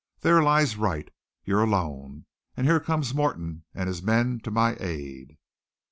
There 0.21 0.41
lies 0.41 0.77
Wright. 0.77 1.09
You're 1.43 1.61
alone. 1.61 2.25
And 2.57 2.65
here 2.65 2.79
comes 2.79 3.13
Morton 3.13 3.65
and 3.75 3.87
his 3.87 4.01
men 4.01 4.39
to 4.39 4.49
my 4.49 4.75
aid. 4.79 5.37